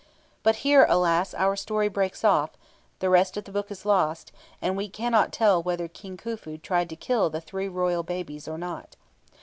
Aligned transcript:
But 0.41 0.55
here, 0.65 0.83
alas! 0.89 1.31
our 1.35 1.55
story 1.55 1.87
breaks 1.87 2.23
off; 2.23 2.57
the 2.97 3.09
rest 3.11 3.37
of 3.37 3.43
the 3.43 3.51
book 3.51 3.69
is 3.69 3.85
lost, 3.85 4.31
and 4.59 4.75
we 4.75 4.89
cannot 4.89 5.31
tell 5.31 5.61
whether 5.61 5.87
King 5.87 6.17
Khufu 6.17 6.57
tried 6.57 6.89
to 6.89 6.95
kill 6.95 7.29
the 7.29 7.39
three 7.39 7.67
royal 7.67 8.01
babies 8.01 8.47
or 8.47 8.57
not. 8.57 8.95